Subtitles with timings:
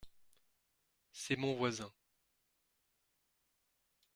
[1.11, 1.93] C’est mon voisin.